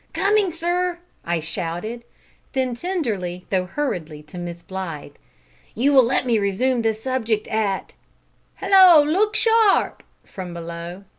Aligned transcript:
"Coming, 0.13 0.51
sir!" 0.51 0.97
I 1.23 1.39
shouted; 1.39 2.03
then 2.53 2.73
tenderly, 2.73 3.45
though 3.51 3.67
hurriedly, 3.67 4.23
to 4.23 4.39
Miss 4.39 4.63
Blythe, 4.63 5.13
"You 5.75 5.93
will 5.93 6.03
let 6.05 6.25
me 6.25 6.39
resume 6.39 6.81
this 6.81 7.03
subject 7.03 7.47
at" 7.49 7.93
"Hallo! 8.55 9.03
look 9.05 9.35
sharp!" 9.35 10.01
from 10.23 10.55
below. 10.55 11.03